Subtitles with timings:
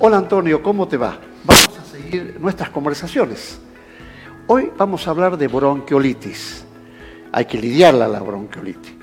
[0.00, 1.18] Hola Antonio, ¿cómo te va?
[1.42, 3.58] Vamos a seguir nuestras conversaciones.
[4.46, 6.64] Hoy vamos a hablar de bronquiolitis.
[7.32, 8.94] Hay que lidiarla la bronquiolitis.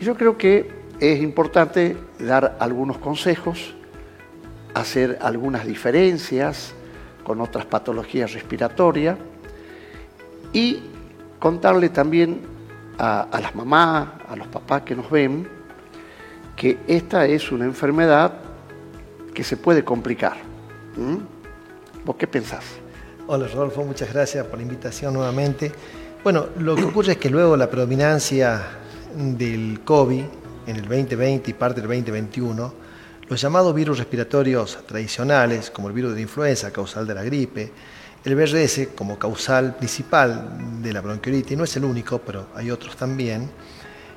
[0.00, 0.68] Y yo creo que
[0.98, 3.76] es importante dar algunos consejos,
[4.74, 6.74] hacer algunas diferencias
[7.22, 9.18] con otras patologías respiratorias
[10.52, 10.80] y
[11.38, 12.40] contarle también
[12.98, 15.48] a, a las mamás, a los papás que nos ven,
[16.56, 18.41] que esta es una enfermedad
[19.34, 20.36] que se puede complicar.
[20.96, 21.16] ¿Mm?
[22.04, 22.64] ¿Vos qué pensás?
[23.26, 25.72] Hola Rodolfo, muchas gracias por la invitación nuevamente.
[26.22, 28.60] Bueno, lo que ocurre es que luego la predominancia
[29.16, 30.24] del COVID
[30.66, 32.74] en el 2020 y parte del 2021,
[33.28, 37.72] los llamados virus respiratorios tradicionales, como el virus de la influenza causal de la gripe,
[38.24, 42.96] el BRS como causal principal de la bronquiolitis, no es el único, pero hay otros
[42.96, 43.50] también,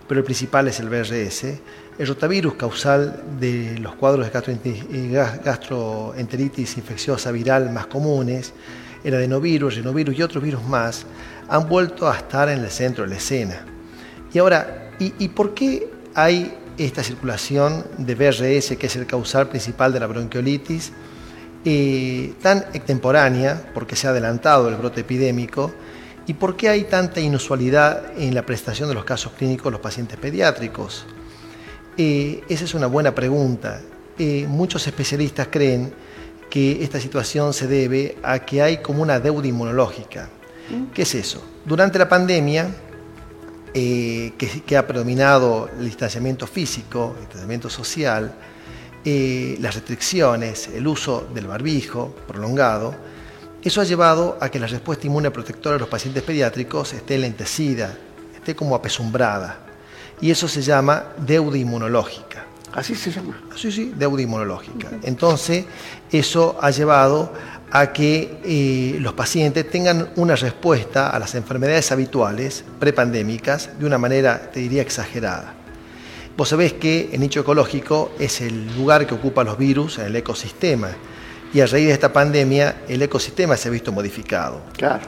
[0.08, 1.46] pero el principal es el BRS,
[1.98, 8.54] el rotavirus causal de los cuadros de gastroenteritis infecciosa viral más comunes,
[9.04, 11.06] el adenovirus, rinovirus y otros virus más,
[11.48, 13.66] han vuelto a estar en el centro de la escena.
[14.34, 19.94] Y ahora, ¿y, por qué hay esta circulación de BRS, que es el causal principal
[19.94, 20.92] de la bronquiolitis,
[21.64, 25.74] eh, tan extemporánea, porque se ha adelantado el brote epidémico,
[26.28, 29.80] y por qué hay tanta inusualidad en la prestación de los casos clínicos de los
[29.80, 31.06] pacientes pediátricos?
[31.98, 33.82] Eh, esa es una buena pregunta.
[34.18, 35.94] Eh, muchos especialistas creen
[36.50, 40.30] que esta situación se debe a que hay como una deuda inmunológica.
[40.70, 40.92] Mm.
[40.94, 41.44] ¿Qué es eso?
[41.64, 42.70] Durante la pandemia,
[43.74, 48.34] eh, que, ha predominado el distanciamiento físico, el distanciamiento social,
[49.06, 52.96] las restricciones, el uso del barbijo prolongado,
[53.64, 57.96] eso ha llevado a que la respuesta inmune protectora de los pacientes pediátricos esté lentecida,
[58.36, 59.65] esté como apesumbrada
[60.22, 62.46] y eso se llama deuda inmunológica.
[62.74, 63.42] ¿Así se llama?
[63.56, 64.90] Sí, sí, deuda inmunológica.
[65.04, 65.66] Entonces,
[66.12, 67.32] eso ha llevado
[67.72, 73.98] a que eh, los pacientes tengan una respuesta a las enfermedades habituales prepandémicas de una
[73.98, 75.54] manera, te diría, exagerada.
[76.38, 80.16] Vos sabés que el nicho ecológico es el lugar que ocupa los virus en el
[80.18, 80.90] ecosistema
[81.54, 84.62] y a raíz de esta pandemia el ecosistema se ha visto modificado.
[84.74, 85.06] Claro.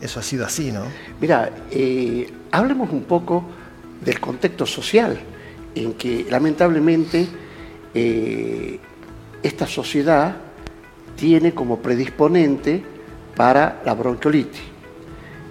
[0.00, 0.82] Eso ha sido así, ¿no?
[1.18, 3.44] Mira, eh, hablemos un poco
[4.00, 5.18] del contexto social
[5.76, 7.26] en que lamentablemente
[7.94, 8.78] eh,
[9.42, 10.34] esta sociedad
[11.14, 12.82] tiene como predisponente
[13.36, 14.62] para la bronquiolitis.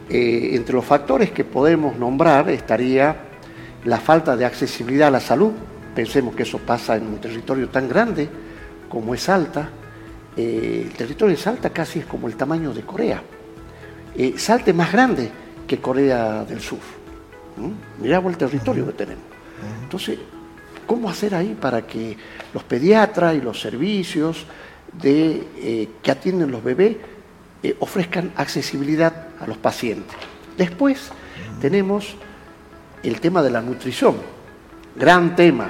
[0.09, 3.15] Eh, entre los factores que podemos nombrar estaría
[3.85, 5.51] la falta de accesibilidad a la salud.
[5.93, 8.27] Pensemos que eso pasa en un territorio tan grande
[8.89, 9.69] como es Salta.
[10.35, 13.21] Eh, el territorio de Salta casi es como el tamaño de Corea.
[14.37, 15.29] Salta es más grande
[15.67, 17.04] que Corea del Sur.
[18.01, 19.23] Miramos el territorio que tenemos.
[19.83, 20.19] Entonces,
[20.85, 22.17] ¿cómo hacer ahí para que
[22.53, 24.45] los pediatras y los servicios
[24.93, 26.97] de, eh, que atienden los bebés
[27.63, 30.15] eh, ofrezcan accesibilidad a los pacientes?
[30.57, 31.11] Después
[31.59, 32.15] tenemos
[33.03, 34.15] el tema de la nutrición,
[34.95, 35.69] gran tema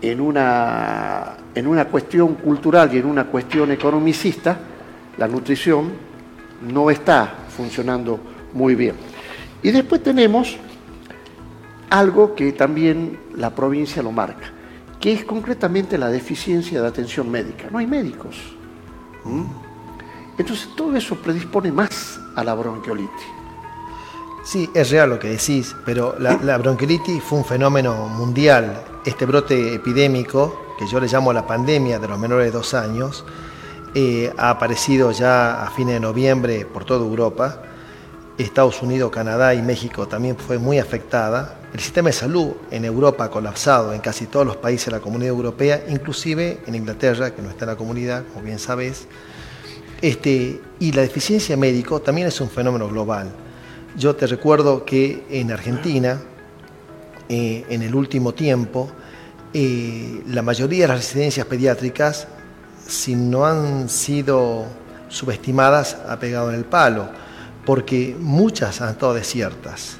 [0.00, 4.58] en una, en una cuestión cultural y en una cuestión economicista,
[5.18, 5.92] la nutrición
[6.62, 8.20] no está funcionando
[8.52, 8.94] muy bien.
[9.62, 10.56] Y después tenemos
[11.90, 14.52] algo que también la provincia lo marca,
[15.00, 17.68] que es concretamente la deficiencia de atención médica.
[17.70, 18.36] No hay médicos.
[20.38, 23.36] Entonces todo eso predispone más a la bronquiolitis.
[24.44, 28.84] Sí, es real lo que decís, pero la, bronquiolitis fue un fenómeno mundial.
[29.04, 33.24] Este brote epidémico, que yo le llamo la pandemia de los menores de dos años,
[33.94, 37.60] eh, ha aparecido ya a fines de noviembre por toda Europa.
[38.44, 41.58] Estados Unidos, Canadá y México también fue muy afectada.
[41.72, 45.00] El sistema de salud en Europa ha colapsado en casi todos los países de la
[45.00, 49.06] Comunidad Europea, inclusive en Inglaterra, que no está en la comunidad, como bien sabes.
[50.02, 53.30] Este, y la deficiencia médico también es un fenómeno global.
[53.96, 56.20] Yo te recuerdo que en Argentina,
[57.30, 58.90] eh, en el último tiempo,
[59.54, 62.28] eh, la mayoría de las residencias pediátricas,
[62.86, 64.66] si no han sido
[65.08, 67.08] subestimadas, ha pegado en el palo
[67.66, 69.98] porque muchas han estado desiertas.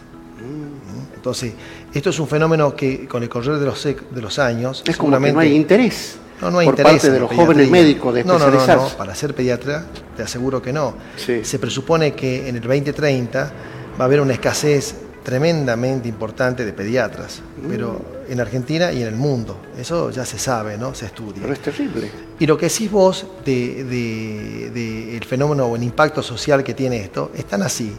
[1.14, 1.52] Entonces,
[1.92, 4.82] esto es un fenómeno que con el correr de los, de los años...
[4.86, 6.18] Es como que no hay interés.
[6.40, 9.14] No, no hay por parte de los jóvenes médicos de no, no, no, no, para
[9.14, 9.86] ser pediatra
[10.16, 10.94] te aseguro que no.
[11.16, 13.52] Se presupone que en el 2030
[13.98, 14.94] va a haber una escasez
[15.26, 17.68] tremendamente importante de pediatras, mm.
[17.68, 19.56] pero en Argentina y en el mundo.
[19.76, 20.94] Eso ya se sabe, ¿no?
[20.94, 21.42] Se estudia.
[21.42, 22.08] Pero es terrible.
[22.38, 26.98] Y lo que decís vos del de, el fenómeno o el impacto social que tiene
[27.00, 27.92] esto, es tan así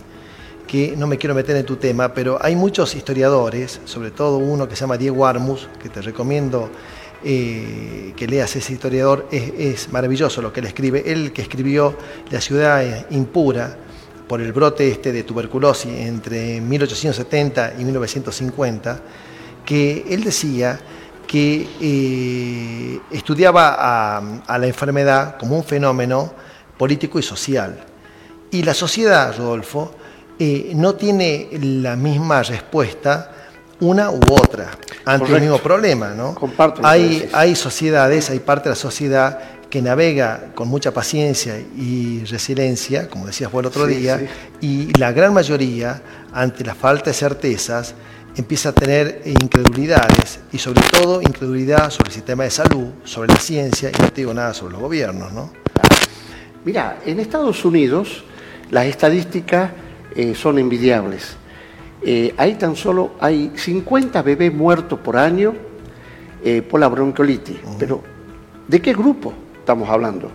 [0.65, 4.65] que no me quiero meter en tu tema, pero hay muchos historiadores, sobre todo uno
[4.69, 6.69] que se llama Diego Armus, que te recomiendo
[7.25, 11.03] eh, que leas ese historiador, es, maravilloso lo que él escribe.
[11.05, 11.93] Él que escribió
[12.31, 13.75] La ciudad impura
[14.27, 18.99] por el brote este de tuberculosis entre 1870 y 1950,
[19.65, 20.79] que él decía
[21.25, 26.33] que eh, estudiaba a, la enfermedad como un fenómeno
[26.77, 27.83] político y social.
[28.51, 29.93] Y la sociedad, Rodolfo,
[30.39, 33.31] eh, no tiene la misma respuesta
[33.79, 34.71] una u otra
[35.05, 36.09] ante el mismo problema.
[36.09, 36.35] ¿no?
[36.83, 43.09] hay, hay sociedades, hay parte de la sociedad que navega con mucha paciencia y resiliencia,
[43.09, 44.19] como decías vos el otro día,
[44.61, 47.93] y la gran mayoría, ante la falta de certezas,
[48.35, 53.39] empieza a tener incredulidades, y sobre todo incredulidad sobre el sistema de salud, sobre la
[53.39, 55.33] ciencia, y no te digo nada sobre los gobiernos.
[55.33, 55.51] ¿no?
[56.63, 58.23] Mira, en Estados Unidos
[58.71, 59.71] las estadísticas
[60.15, 61.35] eh, son envidiables.
[62.03, 65.53] Eh, hay tan solo hay 50 bebés muertos por año
[66.43, 67.57] eh, por la bronquiolitis.
[67.79, 68.01] Pero,
[68.67, 69.33] ¿de qué grupo
[69.67, 70.31] estamos hablando?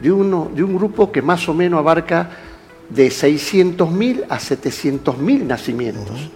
[0.00, 2.30] De, uno, de un grupo que más o menos abarca
[2.88, 6.28] de 600.000 a 700.000 nacimientos.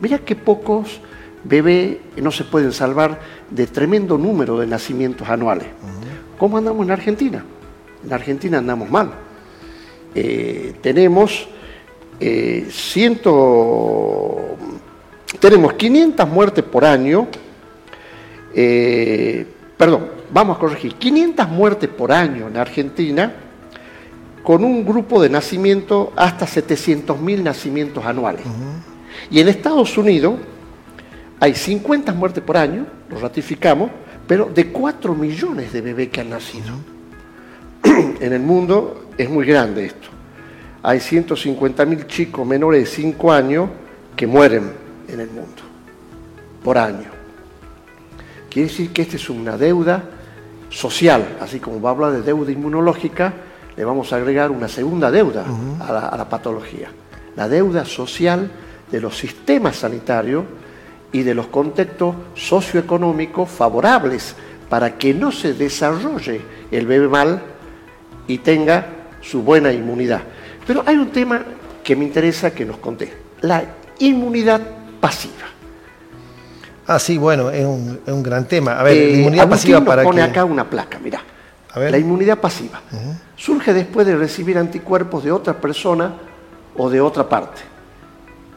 [0.00, 0.98] Mira qué pocos
[1.44, 3.20] bebés no se pueden salvar
[3.50, 5.66] de tremendo número de nacimientos anuales.
[6.38, 7.44] ¿Cómo andamos en Argentina?
[8.02, 9.10] En Argentina andamos mal.
[10.14, 11.48] Eh, tenemos
[12.18, 12.66] eh,
[15.38, 17.28] tenemos 500 muertes por año,
[18.54, 23.32] eh, perdón, vamos a corregir, 500 muertes por año en Argentina,
[24.42, 28.44] con un grupo de nacimiento hasta 700.000 nacimientos anuales.
[29.30, 30.34] Y en Estados Unidos
[31.38, 33.90] hay 50 muertes por año, lo ratificamos,
[34.26, 36.74] pero de 4 millones de bebés que han nacido.
[37.84, 40.10] en el mundo es muy grande esto
[40.82, 43.68] hay 150.000 chicos menores de 5 años
[44.16, 44.72] que mueren
[45.08, 45.62] en el mundo
[46.64, 47.10] por año.
[48.48, 50.02] Quiere decir que esta es una deuda
[50.70, 53.34] social, así como va a hablar de deuda inmunológica,
[53.76, 55.44] le vamos a agregar una segunda deuda
[55.80, 56.90] a, la, a la patología,
[57.36, 58.50] la deuda social
[58.90, 60.44] de los sistemas sanitarios
[61.12, 64.34] y de los contextos socioeconómicos favorables
[64.68, 66.40] para que no se desarrolle
[66.70, 67.42] el bebé mal
[68.26, 68.86] y tenga
[69.20, 70.22] su buena inmunidad.
[70.66, 71.42] Pero hay un tema
[71.82, 73.64] que me interesa que nos conté, la
[73.98, 74.60] inmunidad
[75.00, 75.59] pasiva.
[76.92, 78.72] Ah, sí, bueno, es un, gran tema.
[78.72, 81.22] A ver, la eh, inmunidad pasiva para pone acá una placa, mira.
[81.76, 82.82] La inmunidad pasiva
[83.36, 86.14] surge después de recibir anticuerpos de otra persona
[86.76, 87.60] o de otra parte.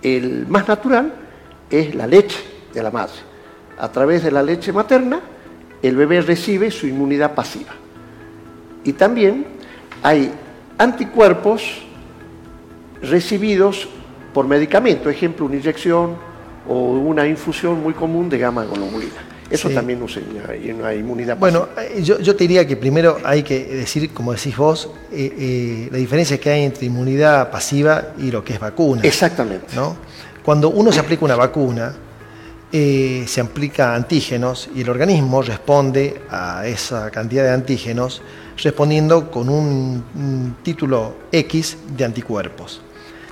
[0.02, 1.14] El más natural
[1.70, 2.40] es la leche
[2.74, 3.14] de la madre.
[3.78, 5.20] A través de la leche materna,
[5.84, 7.74] el bebé recibe su inmunidad pasiva.
[8.84, 9.46] Y también
[10.02, 10.34] hay
[10.80, 11.84] anticuerpos
[13.00, 13.88] recibidos
[14.34, 16.33] por medicamento, ejemplo, una inyección
[16.68, 19.34] o una infusión muy común de gamma globulina.
[19.50, 20.08] Eso también no
[20.50, 21.38] hay una inmunidad.
[21.38, 25.90] Bueno, eh, yo, te diría que primero hay que decir, como decís vos, eh, eh,
[25.92, 29.02] la diferencia que hay entre inmunidad pasiva y lo que es vacuna.
[29.04, 29.76] Exactamente.
[29.76, 29.96] ¿no?
[30.44, 31.94] Cuando uno se aplica una vacuna,
[32.72, 38.24] se aplica antígenos y el organismo responde a esa cantidad de antígenos
[38.58, 42.82] respondiendo con un título X de anticuerpos.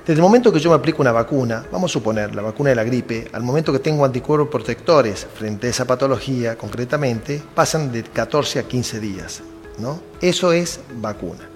[0.04, 2.74] Desde el momento que yo me aplico una vacuna, vamos a suponer la vacuna de
[2.76, 8.02] la gripe, al momento que tengo anticuerpos protectores frente a esa patología concretamente, pasan de
[8.02, 9.42] 14 a 15 días.
[9.78, 10.00] ¿no?
[10.20, 11.48] Eso es vacuna.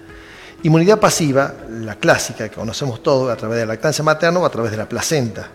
[0.63, 4.49] Inmunidad pasiva, la clásica que conocemos todos a través de la lactancia materna o a
[4.49, 5.49] través de la placenta.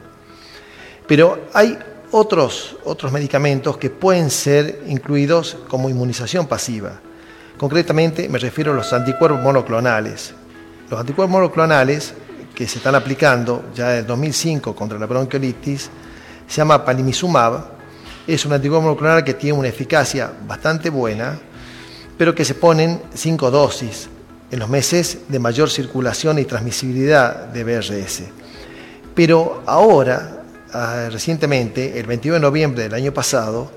[1.07, 1.79] Pero hay
[2.11, 7.01] otros, otros medicamentos que pueden ser incluidos como inmunización pasiva.
[7.57, 10.35] Concretamente me refiero a los anticuerpos monoclonales.
[10.91, 12.13] Los anticuerpos monoclonales
[12.63, 15.91] que se están aplicando ya desde 2005 contra la bronquiolitis
[16.47, 17.61] se llama palimizumab.
[18.25, 21.37] Es un anticuerpo monoclonal que tiene una eficacia bastante buena,
[22.17, 24.09] pero que se ponen cinco dosis
[24.49, 28.23] en los meses de mayor circulación y transmisibilidad de BRS.
[29.13, 33.73] Pero ahora, ah, recientemente, el 21 de noviembre del año pasado,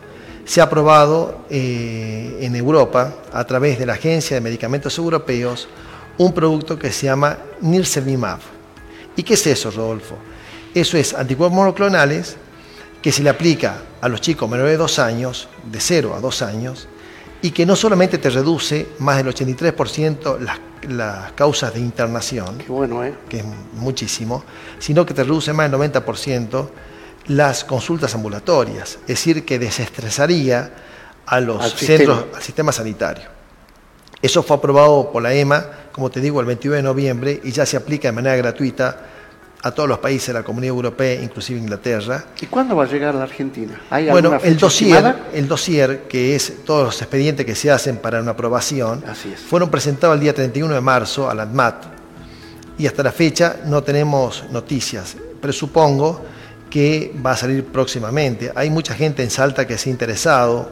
[0.45, 5.67] se ha aprobado eh, en Europa, a través de la Agencia de Medicamentos Europeos,
[6.19, 8.54] un producto que se llama Nirsevimab.
[9.15, 10.17] ¿Y qué es eso, Rodolfo?
[10.73, 12.37] Eso es anticuerpos monoclonales
[13.01, 16.41] que se le aplica a los chicos menores de 2 años, de 0 a 2
[16.41, 16.87] años,
[17.41, 23.03] y que no solamente te reduce más del 83% las, las, causas de internación, bueno,
[23.03, 23.13] ¿eh?
[23.29, 24.43] que es muchísimo,
[24.79, 26.69] sino que te reduce más del 90%
[27.27, 30.71] las consultas ambulatorias, es decir, que desestresaría
[31.25, 33.34] a los centros, al sistema sanitario.
[34.21, 37.65] Eso fue aprobado por la EMA, como te digo, el 21 de noviembre y ya
[37.65, 38.97] se aplica de manera gratuita
[39.61, 42.23] a todos los países de la Comunidad Europea, inclusive Inglaterra.
[42.39, 43.81] ¿Y cuándo va a llegar a la Argentina?
[43.89, 48.21] ¿Hay bueno, el dossier, el dossier, que es todos los expedientes que se hacen para
[48.21, 49.03] una aprobación,
[49.49, 51.83] fueron presentados el día 31 de marzo a la ADMAT
[52.77, 55.17] y hasta la fecha no tenemos noticias.
[55.41, 56.21] Presupongo
[56.69, 58.51] que va a salir próximamente.
[58.53, 60.69] Hay mucha gente en Salta que se ha interesado,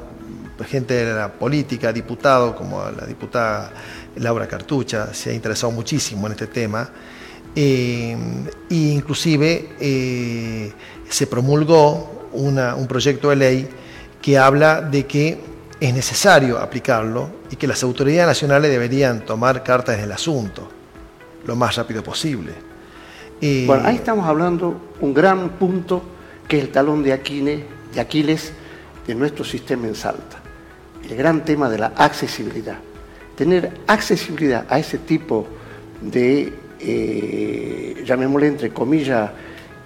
[0.63, 3.71] gente de la política, diputado como la diputada
[4.17, 6.89] Laura Cartucha, se ha interesado muchísimo en este tema
[7.55, 8.17] e
[8.69, 10.73] inclusive eh,
[11.07, 13.69] se promulgó un proyecto de ley
[14.21, 15.39] que habla de que
[15.79, 20.67] es necesario aplicarlo y que las autoridades nacionales deberían tomar cartas en el asunto
[21.45, 22.53] lo más rápido posible.
[23.67, 26.01] bueno, ahí estamos hablando un gran punto
[26.47, 28.53] que es el talón de Aquiles
[29.05, 30.42] de nuestro sistema en Salta.
[31.09, 32.77] El gran tema de la accesibilidad.
[33.35, 35.47] Tener accesibilidad a ese tipo
[36.01, 36.53] de
[36.85, 39.31] eh, llamémosle entre comillas,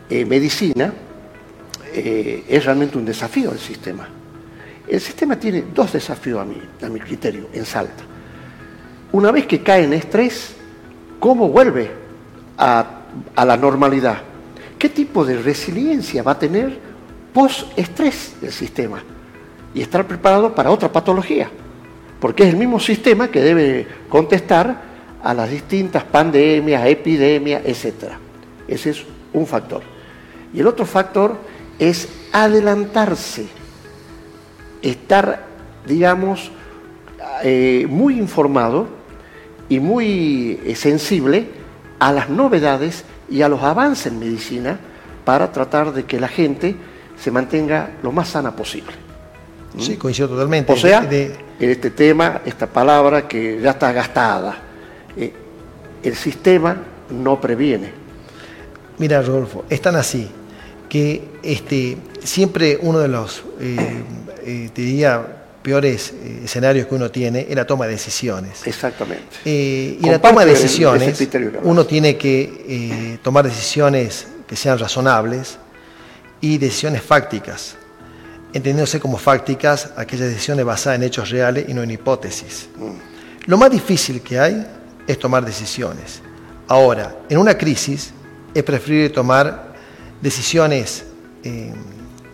[0.10, 0.92] eh, medicina,
[1.94, 4.08] eh, es realmente un desafío al sistema.
[4.88, 8.04] El sistema tiene dos desafíos a mi, a mi criterio en Salta.
[9.12, 10.56] Una vez que cae en estrés,
[11.20, 11.92] ¿cómo vuelve
[12.58, 14.22] a la normalidad?
[14.80, 16.80] ¿Qué tipo de resiliencia va a tener
[17.34, 19.04] post-estrés el sistema?
[19.78, 21.52] Y estar preparado para otra patología,
[22.20, 24.82] porque es el mismo sistema que debe contestar
[25.22, 28.14] a las distintas pandemias, epidemias, etc.
[28.68, 29.84] Ese es un factor.
[30.52, 31.38] Y el otro factor
[31.78, 33.46] es adelantarse,
[34.82, 35.46] estar,
[35.86, 36.50] digamos,
[37.44, 38.88] eh, muy informado
[39.70, 41.50] y muy eh, sensible
[42.00, 44.80] a las novedades y a los avances en medicina
[45.24, 46.76] para tratar de que la gente
[47.16, 49.07] se mantenga lo más sana posible.
[49.80, 50.72] Sí, coincido totalmente.
[50.72, 51.08] O sea,
[51.60, 54.58] en este tema, esta palabra que ya está gastada,
[55.16, 55.34] eh,
[56.04, 56.78] el sistema
[57.10, 57.92] no previene.
[58.98, 60.30] Mira, Rodolfo, es tan así
[60.90, 64.04] que este, siempre uno de los, eh,
[64.46, 65.26] eh, diría,
[65.62, 68.66] peores escenarios que uno tiene es la toma de decisiones.
[68.66, 69.38] Exactamente.
[69.44, 71.28] y en la toma de decisiones,
[71.64, 75.58] uno tiene que tomar decisiones que sean razonables
[76.40, 77.76] y decisiones fácticas,
[78.54, 82.70] entendiéndose como fácticas aquellas decisiones basadas en hechos reales y no en hipótesis.
[83.46, 84.66] Lo más difícil que hay
[85.06, 86.22] es tomar decisiones.
[86.68, 88.12] Ahora, en una crisis
[88.54, 89.74] es preferible tomar
[90.22, 91.06] decisiones
[91.44, 91.74] eh,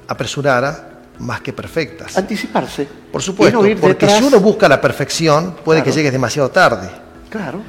[0.07, 0.81] apresuradas
[1.19, 2.17] más que perfectas.
[2.17, 2.87] Anticiparse.
[3.11, 6.89] Por supuesto, porque si uno busca la perfección, puede que llegues demasiado tarde.
[7.29, 7.61] Claro.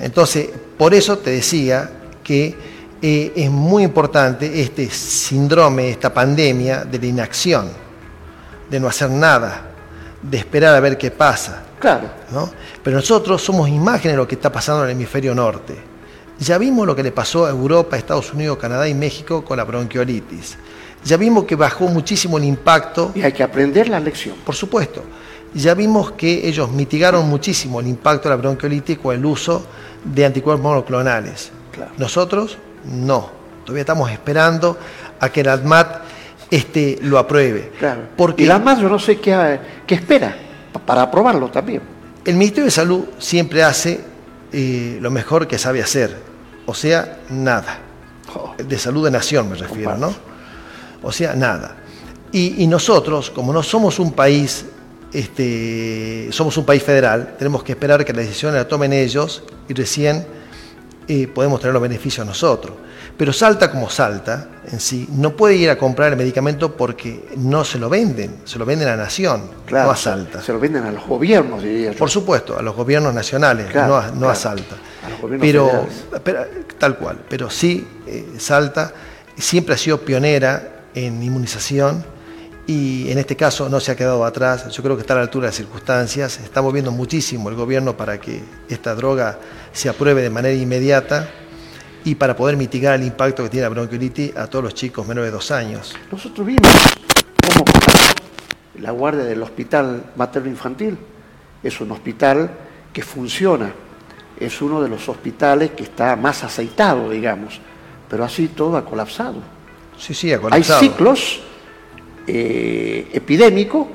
[0.00, 1.90] Entonces, por eso te decía
[2.22, 2.54] que
[3.00, 7.70] eh, es muy importante este síndrome, esta pandemia de la inacción,
[8.70, 9.62] de no hacer nada,
[10.22, 11.64] de esperar a ver qué pasa.
[11.78, 12.10] Claro.
[12.30, 12.50] ¿no?
[12.82, 15.76] Pero nosotros somos imágenes de lo que está pasando en el hemisferio norte.
[16.38, 19.64] Ya vimos lo que le pasó a Europa, Estados Unidos, Canadá y México con la
[19.64, 20.56] bronquiolitis.
[21.04, 23.12] Ya vimos que bajó muchísimo el impacto.
[23.14, 24.36] Y hay que aprender la lección.
[24.44, 25.02] Por supuesto.
[25.52, 29.66] Ya vimos que ellos mitigaron muchísimo el impacto de la bronquiolitis con el uso
[30.04, 31.50] de anticuerpos monoclonales.
[31.98, 33.30] Nosotros no.
[33.64, 34.78] Todavía estamos esperando
[35.18, 36.02] a que el ADMAT
[36.50, 37.72] este, lo apruebe.
[37.78, 38.02] Claro.
[38.16, 40.36] Porque, y la ADMAT yo no sé qué, qué espera
[40.86, 41.82] para aprobarlo también.
[42.24, 44.00] El Ministerio de Salud siempre hace
[44.52, 46.16] eh, lo mejor que sabe hacer,
[46.66, 47.78] o sea, nada.
[48.58, 50.14] De salud de nación me refiero, ¿no?
[51.02, 51.76] O sea, nada.
[52.32, 54.64] Y, nosotros, como no somos un país,
[55.12, 59.74] este, somos un país federal, tenemos que esperar que la decisión la tomen ellos y
[59.74, 60.24] recién
[61.12, 62.76] eh, podemos tener los beneficios nosotros.
[63.16, 67.64] Pero Salta como Salta en sí no puede ir a comprar el medicamento porque no
[67.64, 70.40] se lo venden, se lo venden a la nación, no a Salta.
[70.40, 71.98] Se lo venden a los gobiernos, diría yo.
[71.98, 74.76] Por supuesto, a los gobiernos nacionales, no, a, Salta.
[75.40, 75.84] pero,
[76.78, 78.92] tal cual, pero sí, eh, Salta
[79.36, 82.04] siempre ha sido pionera en inmunización
[82.70, 84.68] y en este caso no se ha quedado atrás.
[84.68, 86.38] Yo creo que está a la altura de las circunstancias.
[86.38, 89.40] Estamos viendo muchísimo el gobierno para que esta droga
[89.72, 91.28] se apruebe de manera inmediata
[92.04, 95.32] y para poder mitigar el impacto que tiene la bronquiolitis a todos los chicos menores
[95.32, 95.96] de dos años.
[96.12, 96.70] Nosotros vimos
[97.44, 97.64] cómo
[98.78, 100.96] la guardia del hospital materno-infantil.
[101.64, 102.52] Es un hospital
[102.92, 103.72] que funciona,
[104.38, 107.60] es uno de los hospitales que está más aceitado, digamos,
[108.08, 109.42] pero así todo ha colapsado.
[109.98, 110.80] Sí, sí, ha colapsado.
[110.80, 111.49] Hay ciclos
[112.32, 113.86] eh, epidémicos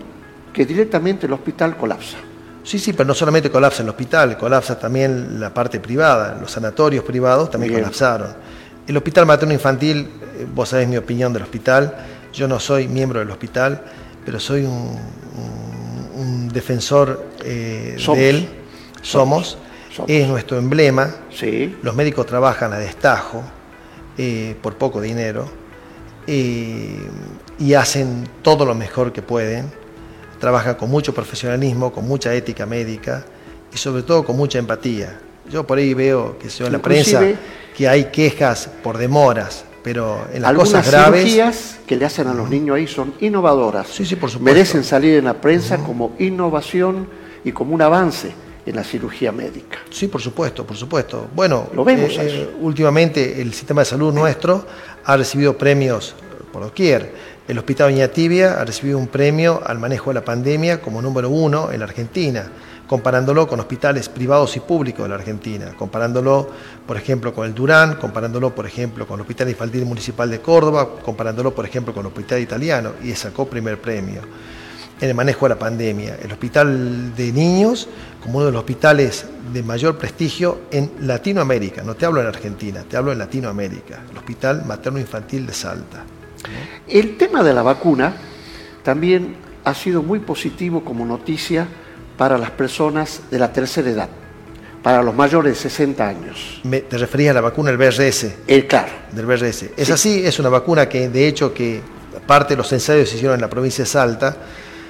[0.53, 2.17] que directamente el hospital colapsa.
[2.63, 7.03] Sí, sí, pero no solamente colapsa el hospital, colapsa también la parte privada, los sanatorios
[7.03, 8.35] privados también colapsaron.
[8.87, 11.95] El hospital materno-infantil, eh, vos sabés mi opinión del hospital,
[12.33, 13.81] yo no soy miembro del hospital,
[14.25, 14.99] pero soy un,
[16.51, 18.47] defensor eh, de él,
[19.01, 19.57] somos,
[20.07, 21.75] es nuestro emblema, sí.
[21.83, 23.43] los médicos trabajan a destajo,
[24.17, 25.64] eh, por poco dinero
[26.27, 27.09] eh,
[27.59, 29.71] y hacen todo lo mejor que pueden.
[30.39, 33.25] Trabajan con mucho profesionalismo, con mucha ética médica
[33.73, 35.19] y sobre todo con mucha empatía.
[35.49, 37.21] Yo por ahí veo que se en la prensa
[37.75, 41.21] que hay quejas por demoras, pero en las cosas graves.
[41.21, 43.87] cirugías que le hacen a los niños ahí son innovadoras.
[43.87, 44.53] Sí, sí, por supuesto.
[44.53, 47.07] Merecen salir en la prensa como innovación
[47.43, 48.33] y como un avance
[48.65, 49.77] en la cirugía médica.
[49.91, 51.27] Sí, por supuesto, por supuesto.
[51.35, 52.11] Bueno, lo vemos.
[52.17, 54.65] Eh, eh, últimamente el sistema de salud nuestro
[55.05, 56.15] ha recibido premios
[56.51, 57.13] por doquier.
[57.47, 61.29] El Hospital Viña Tibia ha recibido un premio al manejo de la pandemia como número
[61.29, 62.49] uno en la Argentina
[62.87, 66.47] comparándolo con hospitales privados y públicos de la Argentina, comparándolo,
[66.85, 70.89] por ejemplo, con el Durán, comparándolo, por ejemplo, con el Hospital Infantil Municipal de Córdoba,
[71.03, 74.21] comparándolo, por ejemplo, con el Hospital Italiano, y sacó primer premio
[74.99, 76.17] en el manejo de la pandemia.
[76.21, 77.87] El Hospital de Niños,
[78.21, 82.83] como uno de los hospitales de mayor prestigio en Latinoamérica, no te hablo en Argentina,
[82.87, 86.03] te hablo en Latinoamérica, el Hospital Materno Infantil de Salta.
[86.87, 88.13] El tema de la vacuna
[88.83, 91.67] también ha sido muy positivo como noticia
[92.17, 94.09] para las personas de la tercera edad,
[94.81, 96.61] para los mayores de 60 años.
[96.63, 98.23] ¿Te referías a la vacuna del BRS?
[98.23, 98.91] El eh, claro.
[99.11, 99.71] Del BRS.
[99.75, 101.81] Es así, es una vacuna que de hecho que
[102.25, 104.37] parte de los ensayos se hicieron en la provincia de Salta,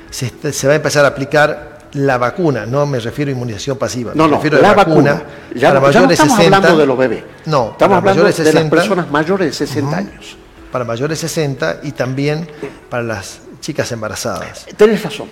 [0.09, 4.27] se, va a empezar a aplicar la vacuna, no me refiero a inmunización pasiva, no,
[4.27, 5.23] me refiero a la, vacuna.
[5.55, 7.23] Ya, para mayores no estamos hablando de los bebés.
[7.45, 10.37] No, estamos hablando de, las personas mayores de 60 años.
[10.71, 12.49] Para mayores de 60 y también
[12.89, 14.65] para las chicas embarazadas.
[14.75, 15.29] Tenés razón.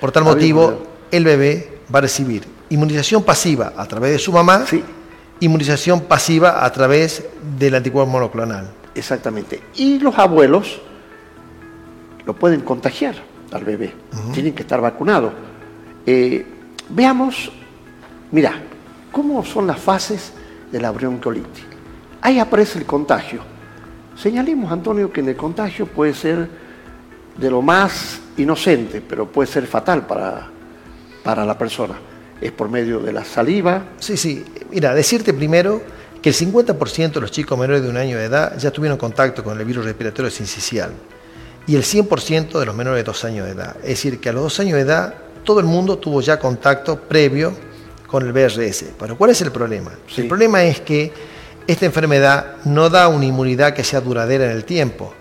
[0.00, 4.64] Por tal motivo, el bebé va a recibir inmunización pasiva a través de su mamá,
[5.40, 7.24] inmunización pasiva a través
[7.58, 8.70] del anticuerpo monoclonal.
[8.94, 9.62] Exactamente.
[9.74, 10.80] Y los abuelos
[12.24, 13.16] lo pueden contagiar
[13.54, 13.92] al bebé.
[14.32, 15.32] Tienen que estar vacunados.
[16.04, 16.44] Eh,
[16.88, 17.50] veamos,
[18.32, 18.52] mira,
[19.10, 20.32] cómo son las fases
[20.70, 21.64] de la bronquiolitis.
[22.20, 23.42] Ahí aparece el contagio.
[24.16, 26.48] Señalemos, Antonio, que en el contagio puede ser
[27.36, 30.48] de lo más inocente, pero puede ser fatal para,
[31.22, 31.94] para la persona.
[32.40, 33.84] Es por medio de la saliva.
[33.98, 34.44] Sí, sí.
[34.70, 35.80] Mira, decirte primero
[36.20, 39.44] que el 50% de los chicos menores de un año de edad ya tuvieron contacto
[39.44, 40.92] con el virus respiratorio sincicial
[41.66, 43.76] y el 100% de los menores de dos años de edad.
[43.82, 46.98] Es decir, que a los dos años de edad todo el mundo tuvo ya contacto
[46.98, 47.52] previo
[48.06, 48.84] con el BRS.
[48.98, 49.92] Pero ¿cuál es el problema?
[50.16, 51.12] El problema es que
[51.66, 55.14] esta enfermedad no da una inmunidad que sea duradera en el tiempo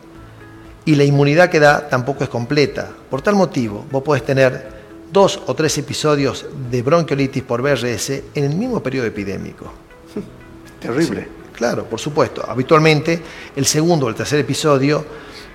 [0.85, 2.89] y la inmunidad que da tampoco es completa.
[3.09, 4.73] Por tal motivo, vos podés tener
[5.11, 9.71] dos o tres episodios de bronquiolitis por BRS en el mismo periodo epidémico.
[10.81, 11.27] Terrible.
[11.53, 12.43] claro, por supuesto.
[12.45, 13.21] Habitualmente
[13.55, 15.05] el segundo o el tercer episodio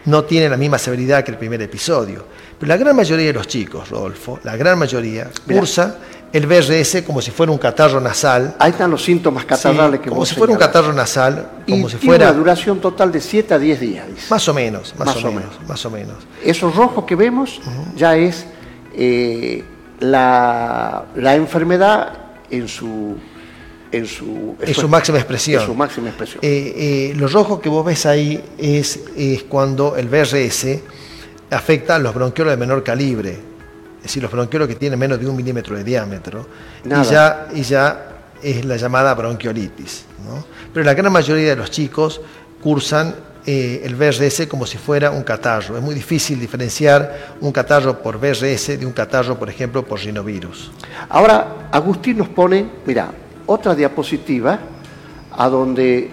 [0.08, 2.24] no tiene la misma severidad que el primer episodio.
[2.58, 5.98] Pero la gran mayoría de los chicos, Rodolfo, la gran mayoría, cursa
[6.32, 8.56] el BRS como si fuera un catarro nasal.
[8.58, 11.96] Ahí están los síntomas catarrales que Como si fuera un catarro nasal, como y si
[11.96, 12.30] fuera.
[12.30, 14.06] una duración total de 7 a 10 días.
[14.30, 16.16] Más o menos, más, o, menos, más o menos.
[16.44, 17.60] Esos rojos que vemos
[17.96, 18.46] ya es
[18.94, 19.64] eh,
[20.00, 22.12] la, enfermedad
[22.50, 23.16] en su,
[23.92, 25.64] en su, su máxima expresión.
[25.64, 26.40] su máxima expresión.
[26.42, 30.66] Eh, eh, lo rojo que vos ves ahí es, es cuando el BRS
[31.50, 33.30] afecta a los bronquiolos de menor calibre,
[33.96, 36.46] es decir, los bronquiolos que tienen menos de un milímetro de diámetro,
[36.84, 38.08] y ya, y ya
[38.42, 40.04] es la llamada bronquiolitis.
[40.72, 42.20] Pero la gran mayoría de los chicos
[42.62, 43.14] cursan
[43.46, 45.76] eh, el BRS como si fuera un catarro.
[45.76, 50.70] Es muy difícil diferenciar un catarro por BRS de un catarro, por ejemplo, por rinovirus.
[51.08, 53.10] Ahora, Agustín nos pone, mira,
[53.48, 54.58] otra diapositiva
[55.36, 56.08] a donde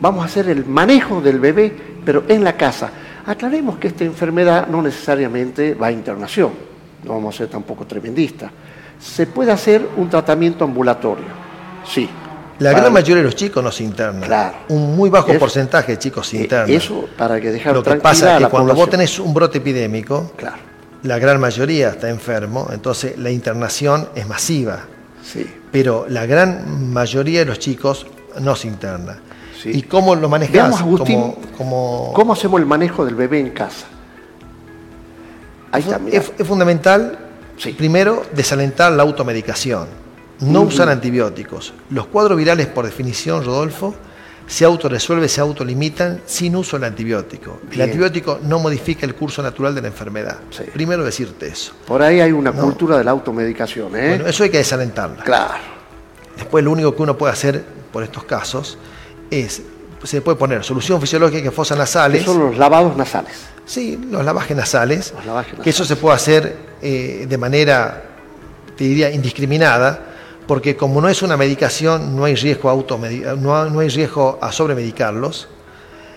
[0.00, 1.74] vamos a hacer el manejo del bebé,
[2.04, 2.90] pero en la casa.
[3.26, 6.52] Aclaremos que esta enfermedad no necesariamente va a internación,
[7.04, 8.50] no vamos a ser tampoco tremendistas.
[8.98, 11.26] Se puede hacer un tratamiento ambulatorio,
[11.84, 12.08] sí,
[12.60, 14.20] la gran mayoría de los chicos no se internan.
[14.20, 14.58] Claro.
[14.68, 16.70] Un muy bajo porcentaje de chicos se eh, internan.
[16.70, 20.32] Eso para que dejar Lo que pasa es que cuando vos tenés un brote epidémico,
[20.36, 20.58] claro.
[21.02, 24.80] la gran mayoría está enfermo, entonces la internación es masiva.
[25.24, 25.46] Sí.
[25.70, 28.06] Pero la gran mayoría de los chicos
[28.40, 29.18] no se interna.
[29.60, 29.70] Sí.
[29.74, 30.80] ¿Y cómo lo manejamos?
[30.80, 33.86] Agustín, ¿Cómo hacemos el manejo del bebé en casa?
[35.72, 37.18] Ahí es, es, fundamental,
[37.76, 40.00] primero, desalentar la automedicación
[40.40, 41.72] no usar antibióticos.
[41.90, 43.94] Los cuadros virales, por definición, Rodolfo,
[44.50, 47.60] se autorresuelven, se autolimitan sin uso del antibiótico.
[47.70, 50.38] El antibiótico no modifica el curso natural de la enfermedad.
[50.74, 51.72] Primero decirte eso.
[51.86, 53.94] Por ahí hay una cultura de la automedicación.
[53.94, 54.08] ¿eh?
[54.08, 55.22] Bueno, eso hay que desalentarla.
[55.22, 55.54] Claro.
[56.36, 58.76] Después lo único que uno puede hacer por estos casos
[59.30, 59.62] es,
[60.02, 62.24] se puede poner solución fisiológica en fosas nasales.
[62.24, 63.32] son los lavados nasales.
[63.64, 65.12] Sí, los lavajes nasales.
[65.14, 65.64] Los lavajes nasales.
[65.64, 68.02] Que eso se puede hacer eh, de manera,
[68.76, 70.09] te diría, indiscriminada
[70.50, 75.46] porque como no es una medicación, no hay riesgo, a no, hay riesgo a sobremedicarlos.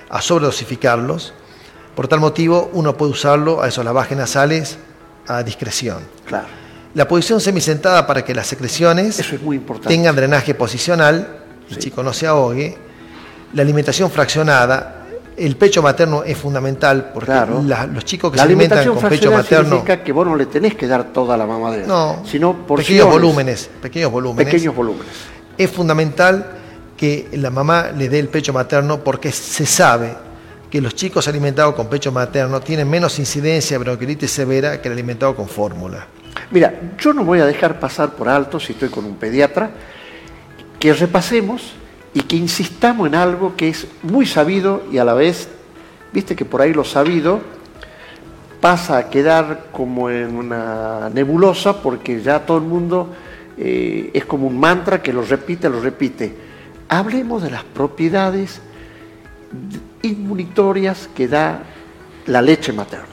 [0.10, 1.34] a sobredosificarlos.
[1.96, 4.80] Por tal motivo, uno puede usarlo a esos lavajes nasales
[5.28, 6.00] a discreción.
[6.26, 6.48] Claro.
[6.96, 9.90] La posición semisentada para que las secreciones Eso es muy importante.
[9.90, 11.28] tengan drenaje posicional,
[11.70, 11.82] el Sí.
[11.82, 12.76] chico no se ahogue.
[13.54, 15.03] La alimentación fraccionada.
[15.36, 17.62] El pecho materno es fundamental porque Claro.
[17.66, 20.46] la- los chicos que la se alimentan con pecho materno, significa que vos no le
[20.46, 24.54] tenés que dar toda la mamadera, no, sino pequeños volúmenes, pequeños volúmenes.
[24.54, 25.08] pequeños volúmenes.
[25.58, 26.46] Es fundamental
[26.96, 30.14] que la mamá le dé el pecho materno porque se sabe
[30.70, 34.94] que los chicos alimentados con pecho materno tienen menos incidencia de bronquiolitis severa que el
[34.94, 36.06] alimentado con fórmula.
[36.52, 39.72] Mira, yo no voy a dejar pasar por alto, si estoy con un pediatra,
[40.80, 41.74] que repasemos
[42.14, 45.48] y que insistamos en algo que es muy sabido y a la vez,
[46.12, 47.42] viste que por ahí lo sabido
[48.62, 53.14] pasa a quedar como en una nebulosa porque ya todo el mundo
[53.58, 56.34] eh, es como un mantra que lo repite, lo repite.
[56.90, 58.62] Hablemos de las propiedades
[60.02, 61.60] inmunitorias que da
[62.28, 63.06] la leche materna.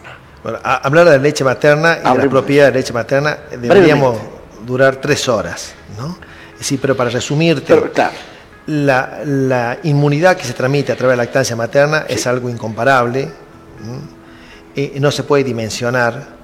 [0.42, 2.92] Bueno, a- hablar de la leche materna y de la Hablemos propiedad de la leche
[2.92, 4.16] materna eh, deberíamos
[4.66, 6.16] durar tres horas, ¿no?
[6.58, 8.14] Decir, pero para resumirte, Pero claro,
[8.66, 13.28] la, la inmunidad que se transmite a través de la lactancia materna es algo incomparable.
[14.76, 16.40] Eh, no se puede dimensionar.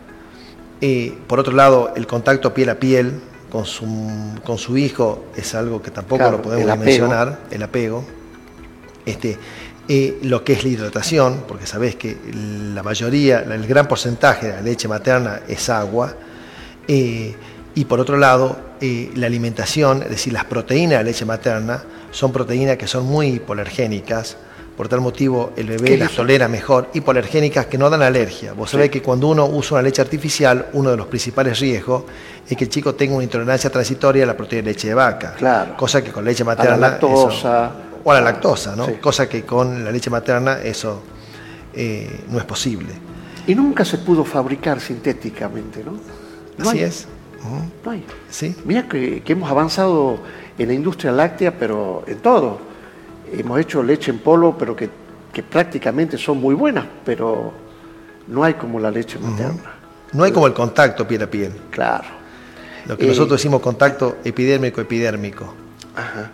[0.80, 3.86] Eh, por otro lado, el contacto piel a piel con su,
[4.44, 6.84] con su hijo es algo que tampoco Claro, lo podemos el apego.
[6.84, 8.04] dimensionar, el apego.
[9.04, 9.38] Este,
[9.88, 12.16] eh, lo que es la hidratación, porque sabés que
[12.74, 16.12] la mayoría, el gran porcentaje de la leche materna es agua.
[16.88, 17.34] Eh,
[17.74, 21.84] y por otro lado, eh, la alimentación, es decir, las proteínas de la leche materna,
[22.16, 24.38] son proteínas que son muy hipoalergénicas.
[24.74, 26.88] Por tal motivo, el ¿Qué bebé las tolera mejor.
[26.94, 28.52] Hipoalergénicas que no dan alergia.
[28.54, 32.04] Vos sabés que cuando uno usa una leche artificial, uno de los principales riesgos
[32.48, 35.34] es que el chico tenga una intolerancia transitoria a la proteína de leche de vaca.
[35.36, 35.76] Claro.
[35.76, 36.76] Cosa que con leche a la materna.
[36.76, 37.66] lactosa.
[37.66, 37.70] eso-
[38.04, 38.86] o a la lactosa, ¿no?
[38.86, 38.92] Sí.
[39.00, 41.02] Cosa que con la leche materna eso
[41.74, 42.92] eh, no es posible.
[43.46, 45.92] Y nunca se pudo fabricar sintéticamente, ¿no?
[46.58, 47.06] No Así hay, es.
[47.84, 48.04] No hay.
[48.30, 48.54] Sí.
[48.64, 50.18] Mira que, que hemos avanzado
[50.58, 52.58] en la industria láctea, pero en todo.
[53.32, 54.88] Hemos hecho leche en polvo, pero que,
[55.32, 57.52] que prácticamente son muy buenas, pero
[58.28, 59.74] no hay como la leche materna.
[60.12, 61.52] No hay como el contacto piel a piel.
[61.70, 62.04] Claro.
[62.86, 65.52] Lo que Eh, nosotros decimos contacto epidérmico-epidérmico.
[65.96, 66.30] Ajá.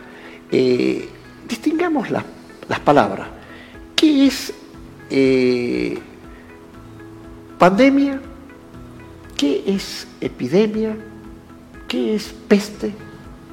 [0.50, 1.08] Eh,
[1.48, 2.24] distingamos la-
[2.68, 3.26] las palabras.
[3.96, 4.52] ¿Qué es
[5.10, 5.98] eh,
[7.58, 8.20] pandemia?
[9.36, 10.96] ¿Qué es epidemia?
[11.88, 12.92] ¿Qué es peste?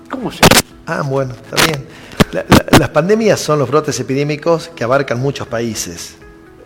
[0.09, 0.61] ¿Cómo se llama?
[0.85, 1.85] Ah, bueno, está bien.
[2.31, 6.15] La- la- las pandemias son los brotes epidémicos que abarcan muchos países.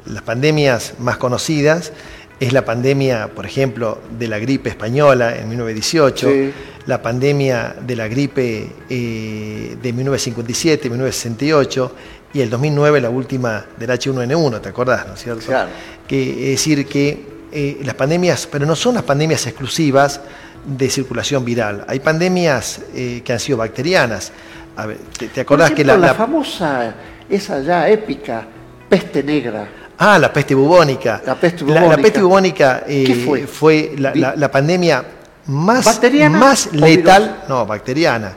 [0.06, 1.92] Las pandemias más conocidas
[2.40, 6.52] es la pandemia, por ejemplo, de la gripe española en 1918, Sí.
[6.86, 11.96] la pandemia de la gripe eh, de 1957, 1968
[12.34, 15.46] y el 2009 la última del H1N1, ¿te acordás, no es cierto?
[15.46, 15.70] Claro.
[16.08, 20.20] Que, es decir, que eh, las pandemias, pero no son las pandemias exclusivas
[20.66, 21.86] de circulación viral.
[21.88, 24.32] Hay pandemias eh, que han sido bacterianas.
[24.76, 26.94] A ver, ¿te, te Por acordás que la, la la- famosa,
[27.30, 28.44] esa ya épica,
[28.90, 29.68] peste negra.
[29.98, 31.22] Ah, la peste bubónica.
[31.26, 32.02] La peste La, bubónica.
[32.02, 33.94] peste bubónica eh, ¿Qué fue?
[33.98, 35.04] la, Vi- la- la pandemia
[35.48, 38.34] más, ¿Bacteriana más letal, no, bacteriana,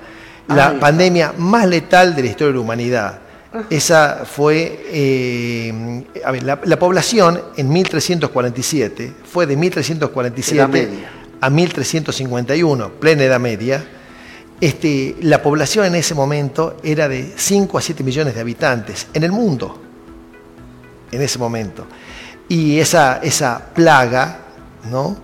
[0.48, 3.18] la Ahí pandemia más letal de la historia de la humanidad.
[3.70, 11.10] Esa fue, eh, a ver, la, la población en 1347 fue de 1347 Edad media.
[11.40, 13.84] A 1351, plena Edad Media.
[14.60, 19.22] Este, la población en ese momento era de 5 a 7 millones de habitantes en
[19.22, 19.82] el mundo
[21.12, 21.86] en ese momento.
[22.48, 24.38] Y esa, esa plaga,
[24.90, 25.16] ¿no?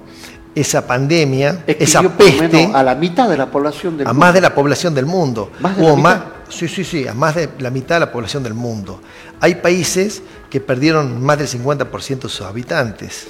[0.54, 4.26] esa pandemia, esa peste, a la mitad de la población del a mundo.
[4.26, 5.50] más de la población del mundo.
[5.60, 6.10] ¿Más de la Hubo mitad?
[6.10, 9.00] más- sí, sí, sí, a más de la mitad de la población del mundo.
[9.40, 13.28] Hay países que perdieron más del 50% de sus habitantes,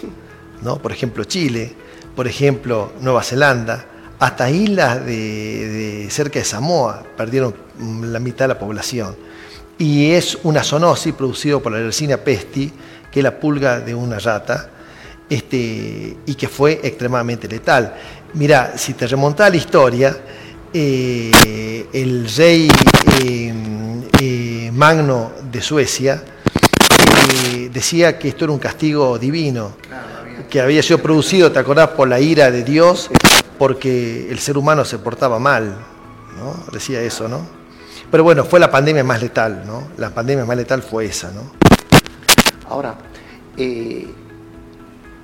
[0.62, 0.79] ¿no?
[0.79, 1.73] Por ejemplo, Chile,
[2.14, 3.87] por ejemplo, Nueva Zelanda,
[4.18, 7.55] hasta islas de, cerca de Samoa perdieron
[8.03, 9.16] la mitad de la población.
[9.79, 12.72] Y es una zoonosis producida por la Yersinia pesti,
[13.11, 14.70] que es la pulga de una rata,
[15.29, 17.94] este, y que fue extremadamente letal.
[18.35, 20.16] Mira, si te remontás a la historia,
[20.72, 22.68] eh, el rey
[23.22, 23.55] eh,
[24.20, 26.22] eh, Magno de Suecia
[27.70, 29.77] decía que esto era un castigo divino,
[30.53, 33.11] que había sido producido, ¿te acordás?, por la ira de Dios,
[33.59, 35.79] porque el ser humano se portaba mal,
[36.37, 36.71] ¿no?
[36.71, 37.41] Decía eso, ¿no?
[38.11, 39.88] Pero bueno, fue la pandemia más letal, ¿no?
[39.97, 41.51] La pandemia más letal fue esa, ¿no?
[42.69, 42.97] Ahora,
[43.57, 44.07] eh,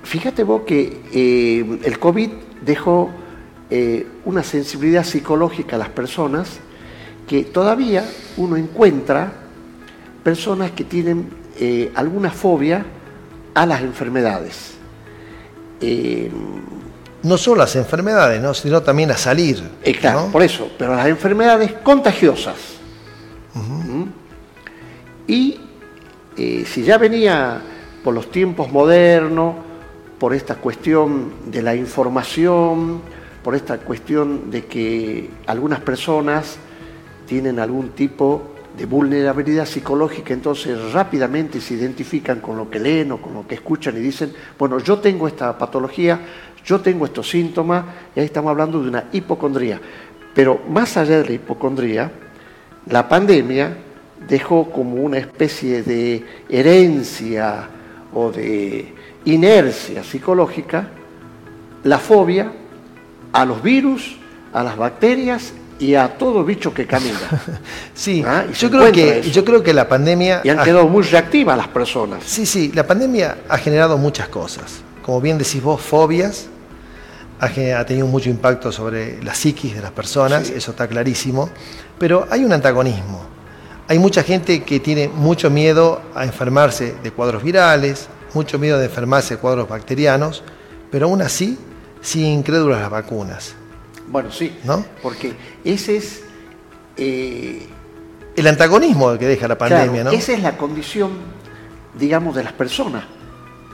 [0.01, 2.31] fíjate vos que eh, el COVID
[2.65, 3.11] dejó
[3.69, 6.57] eh, una sensibilidad psicológica a las personas
[7.27, 8.03] que todavía
[8.37, 9.31] uno encuentra
[10.23, 11.37] personas que tienen
[11.93, 12.83] alguna fobia
[13.53, 14.78] a las enfermedades.
[15.81, 16.31] Eh,
[17.23, 18.53] no solo las enfermedades, ¿no?
[18.53, 19.61] sino también a salir.
[19.83, 22.55] Eh, claro, por eso, pero las enfermedades contagiosas.
[23.53, 24.03] ¿Mm?
[25.27, 25.59] Y
[26.65, 27.61] si ya venía
[28.03, 29.55] por los tiempos modernos,
[30.19, 33.01] por esta cuestión de la información,
[33.43, 36.57] por esta cuestión de que algunas personas
[37.25, 38.41] tienen algún tipo
[38.79, 43.55] de vulnerabilidad psicológica, entonces rápidamente se identifican con lo que leen o con lo que
[43.55, 46.17] escuchan y dicen, bueno, yo tengo esta patología,
[46.63, 47.83] yo tengo estos síntomas,
[48.15, 49.81] y ahí estamos hablando de una hipocondría.
[50.33, 52.09] Pero más allá de la hipocondría,
[52.85, 53.75] la pandemia
[54.29, 57.67] dejó como una especie de herencia
[58.13, 58.93] o de
[59.25, 60.87] inercia psicológica
[61.83, 62.49] la fobia
[63.33, 64.15] a los virus,
[64.53, 67.19] a las bacterias y a todo bicho que camina.
[67.93, 68.45] sí, ¿Ah?
[68.53, 70.41] yo, creo que, yo creo que la pandemia...
[70.43, 72.23] Y han quedado muy reactivas las personas.
[72.25, 74.81] Sí, sí, la pandemia ha generado muchas cosas.
[75.01, 76.47] Como bien decís vos, fobias,
[77.39, 81.49] ha, tenido mucho impacto sobre la psiquis de las personas, eso está clarísimo,
[81.97, 83.21] pero hay un antagonismo.
[83.87, 88.85] Hay mucha gente que tiene mucho miedo a enfermarse de cuadros virales, mucho miedo de
[88.85, 90.43] enfermarse de cuadros bacterianos,
[90.91, 91.57] pero aún así
[92.01, 93.55] sigue incrédulas las vacunas.
[94.09, 94.85] Bueno, sí, ¿no?
[95.01, 96.23] porque ese es...
[96.97, 97.67] Eh,
[98.35, 100.11] el antagonismo que deja la pandemia, ¿no?
[100.11, 101.11] Esa es la condición,
[101.97, 103.03] digamos, de las personas,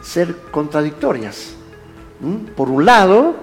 [0.02, 1.54] ser contradictorias.
[2.56, 3.36] Por un lado,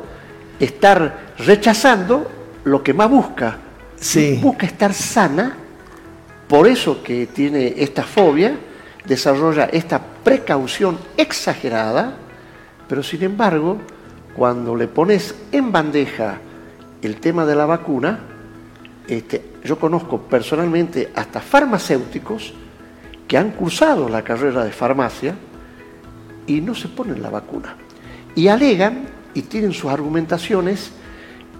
[0.58, 2.28] estar rechazando
[2.64, 3.58] lo que más busca.
[3.96, 4.38] Sí.
[4.42, 5.56] Busca estar sana,
[6.48, 8.58] por eso que tiene esta fobia,
[9.04, 12.16] desarrolla esta precaución exagerada,
[12.88, 13.78] pero sin embargo,
[14.34, 16.38] cuando le pones en bandeja
[17.02, 18.20] el tema de la vacuna,
[19.08, 22.54] este, yo conozco personalmente hasta farmacéuticos
[23.26, 25.34] que han cursado la carrera de farmacia
[26.46, 27.76] y no se ponen la vacuna.
[28.34, 30.90] Y alegan y tienen sus argumentaciones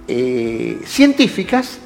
[0.09, 1.78] eh, científicas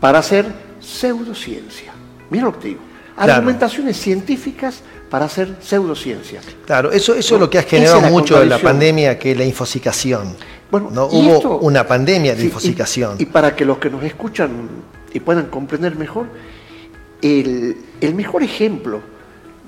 [0.00, 0.46] para hacer
[0.80, 1.92] pseudociencia.
[2.30, 2.80] Mira lo que te digo.
[3.16, 6.40] Argumentaciones científicas para hacer pseudociencia.
[6.66, 9.44] Claro, eso, eso es lo que ha generado mucho en la pandemia, que es la
[9.44, 10.34] infosicación.
[10.72, 11.04] Bueno, ¿no?
[11.04, 13.16] Hubo una pandemia de infosicación.
[13.18, 14.70] Y, para que los que nos escuchan
[15.12, 16.28] y puedan comprender mejor,
[17.20, 19.02] el, el mejor ejemplo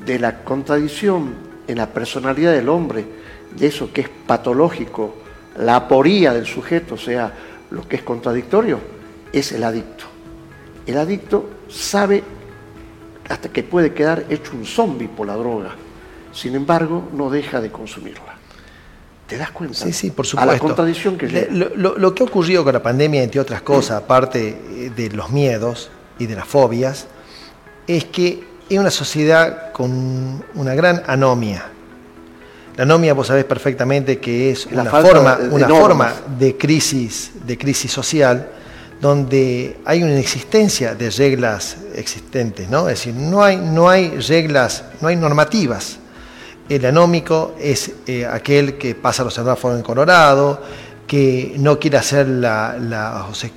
[0.03, 1.35] de la contradicción
[1.69, 3.05] en la personalidad del hombre,
[3.55, 5.17] de eso que es patológico,
[5.59, 7.35] la aporía del sujeto, o sea,
[7.71, 8.79] lo que es contradictorio,
[9.31, 10.07] es el adicto.
[10.87, 12.25] El adicto sabe
[13.29, 15.75] hasta que puede quedar hecho un zombi por la droga.
[16.33, 18.34] Sin embargo, no deja de consumirla.
[19.27, 19.75] ¿Te das cuenta?
[19.75, 20.51] Sí, sí, por supuesto.
[20.51, 24.03] A la contradicción que lo, lo, que ha ocurrido con la pandemia, entre otras cosas,
[24.03, 27.07] aparte eh, de los miedos y de las fobias,
[27.87, 31.71] es que es una sociedad con una gran anomia.
[32.77, 37.91] La anomia, vos sabés perfectamente que es una, forma, una forma de crisis, de crisis
[37.93, 38.49] social
[39.01, 42.89] donde hay una inexistencia de reglas existentes, ¿no?
[42.89, 45.99] Es decir, no hay, no hay reglas, no hay normativas.
[46.69, 50.63] El anómico es eh, aquel que pasa los semáforos en Colorado,
[51.07, 53.53] que no quiere hacer la, la o se,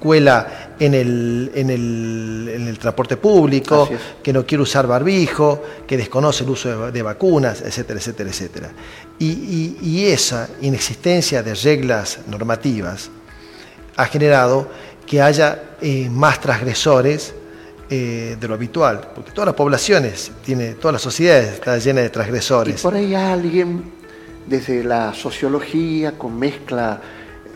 [0.00, 3.88] cuela en el, en el, en el transporte público,
[4.22, 8.70] que no quiere usar barbijo, que desconoce el uso de, vacunas, etcétera, etcétera, etcétera.
[9.18, 13.10] Y, y esa inexistencia de reglas normativas
[13.96, 14.68] ha generado
[15.06, 17.34] que haya eh, más transgresores
[17.90, 22.10] eh, de lo habitual, porque todas las poblaciones, tiene, todas las sociedades están llenas de
[22.10, 22.80] transgresores.
[22.80, 23.92] Y por ahí alguien
[24.46, 27.00] desde la sociología con mezcla,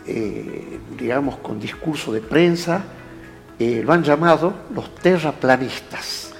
[0.07, 2.83] eh, digamos, con discurso de prensa,
[3.59, 6.31] lo han llamado los terraplanistas.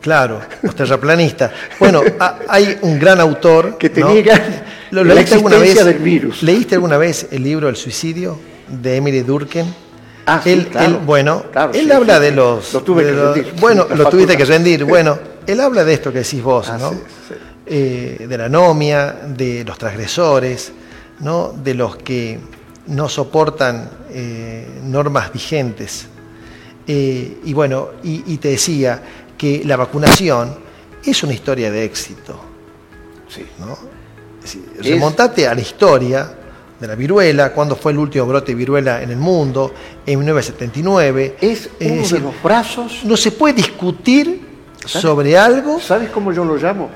[0.00, 1.52] Claro, los terraplanistas.
[1.78, 2.00] Bueno,
[2.48, 6.42] hay un gran autor que te niega la existencia del virus.
[6.42, 8.38] ¿Leíste alguna vez el libro El suicidio?
[8.70, 9.66] de Emily Durkheim.
[10.32, 10.68] Ah, él,
[11.04, 11.42] bueno,
[11.74, 12.72] él habla de los...
[12.72, 13.54] Lo tuve que rendir.
[13.58, 14.84] Bueno, lo tuviste que rendir.
[14.84, 16.94] Bueno, él habla de esto que decís vos, ah, ¿no?
[17.66, 20.70] Eh, de la anomia, de los transgresores,
[21.18, 21.52] ¿no?
[21.52, 22.38] De los que
[22.86, 26.06] no soportan eh, normas vigentes.
[26.86, 29.02] Eh, y bueno, y, te decía
[29.36, 30.56] que la vacunación
[31.04, 32.40] es una historia de éxito.
[33.28, 33.46] Sí.
[33.58, 34.00] ¿no?
[34.82, 36.39] remontate a la historia
[36.80, 39.72] de la viruela, cuándo fue el último brote de viruela en el mundo,
[40.06, 41.36] en 1979.
[41.40, 43.00] Es uno de los brazos.
[43.04, 44.48] No se puede discutir
[44.84, 45.78] sobre algo.
[45.78, 46.88] ¿Sabes cómo yo lo llamo?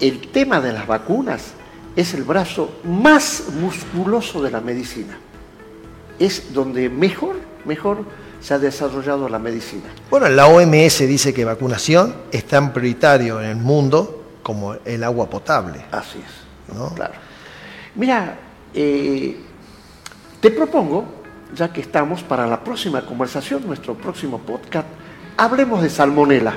[0.00, 1.52] El tema de las vacunas
[1.94, 5.18] es el brazo más musculoso de la medicina.
[6.18, 8.04] Es donde mejor, mejor
[8.40, 9.84] se ha desarrollado la medicina.
[10.10, 15.28] Bueno, la OMS dice que vacunación es tan prioritario en el mundo como el agua
[15.28, 15.84] potable.
[15.92, 16.88] Así es, ¿no?
[16.94, 17.14] Claro.
[17.94, 18.36] Mira,
[18.74, 19.36] eh,
[20.40, 21.04] te propongo,
[21.54, 24.86] ya que estamos para la próxima conversación, nuestro próximo podcast,
[25.36, 26.54] hablemos de salmonela.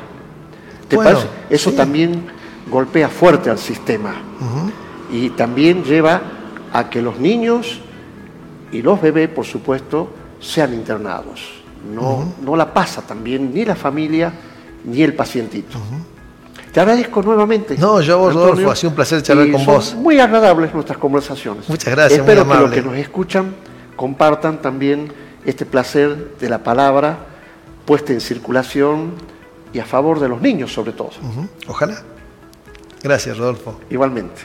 [0.87, 1.27] ¿Te parece?
[1.49, 2.25] Eso también
[2.69, 4.15] golpea fuerte al sistema
[5.11, 6.21] y también lleva
[6.71, 7.79] a que los niños
[8.71, 11.63] y los bebés, por supuesto, sean internados.
[11.93, 14.33] No, no la pasa también ni la familia
[14.83, 15.77] ni el pacientito.
[16.75, 17.77] Te agradezco nuevamente.
[17.77, 19.95] No, yo vos, Rodolfo, ha sido un placer charlar con vos.
[19.95, 21.69] Muy agradables nuestras conversaciones.
[21.69, 22.19] Muchas gracias.
[22.19, 23.55] Espero que los que nos escuchan
[23.95, 25.09] compartan también
[25.45, 27.17] este placer de la palabra
[27.85, 29.13] puesta en circulación
[29.71, 31.11] y a favor de los niños sobre todo.
[31.65, 32.03] Ojalá.
[33.01, 33.79] Gracias, Rodolfo.
[33.89, 34.41] Igualmente.